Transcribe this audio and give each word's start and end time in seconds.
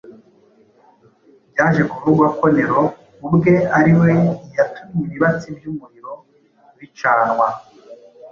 Byaje 1.51 1.81
kuvugwa 1.91 2.25
ko 2.37 2.45
Nero 2.55 2.83
ubwe 3.27 3.53
ari 3.79 3.91
we 3.99 4.11
yatumye 4.55 5.01
ibibatsi 5.05 5.47
by’umuriro 5.57 6.13
bicanwa 6.79 7.47